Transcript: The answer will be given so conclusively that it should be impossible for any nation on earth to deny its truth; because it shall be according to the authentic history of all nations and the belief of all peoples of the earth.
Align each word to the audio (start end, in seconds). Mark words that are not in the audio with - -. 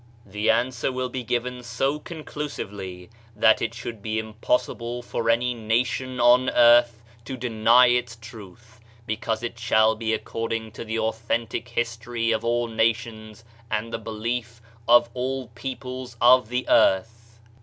The 0.25 0.49
answer 0.49 0.91
will 0.91 1.09
be 1.09 1.21
given 1.23 1.61
so 1.61 1.99
conclusively 1.99 3.11
that 3.35 3.61
it 3.61 3.75
should 3.75 4.01
be 4.01 4.17
impossible 4.17 5.03
for 5.03 5.29
any 5.29 5.53
nation 5.53 6.19
on 6.19 6.49
earth 6.49 7.03
to 7.25 7.37
deny 7.37 7.85
its 7.85 8.15
truth; 8.15 8.79
because 9.05 9.43
it 9.43 9.59
shall 9.59 9.95
be 9.95 10.11
according 10.11 10.71
to 10.71 10.83
the 10.83 10.97
authentic 10.97 11.69
history 11.69 12.31
of 12.31 12.43
all 12.43 12.67
nations 12.67 13.43
and 13.69 13.93
the 13.93 13.99
belief 13.99 14.59
of 14.87 15.07
all 15.13 15.49
peoples 15.49 16.17
of 16.19 16.49
the 16.49 16.67
earth. 16.67 17.39